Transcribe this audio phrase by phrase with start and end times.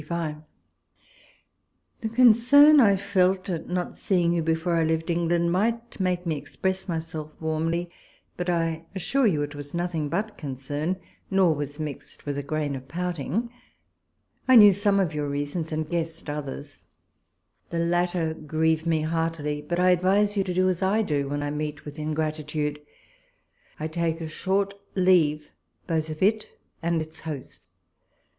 [0.01, 0.41] The
[2.15, 6.87] concern I felt at not seeing you before I left England, might make me express
[6.87, 7.87] myself warmly,
[8.35, 10.97] but I assure you it was nothing but con cern,
[11.29, 13.51] nor was mixed with a grain of pouting.
[14.47, 16.79] I knew some of your reasons, and guessed others.
[17.69, 21.43] The latter grieve me heartily; but I advise you to do as I do: when
[21.43, 22.81] I meet with ingratitude,
[23.79, 25.51] I take a short leave
[25.85, 26.47] both of it
[26.81, 27.61] and its host.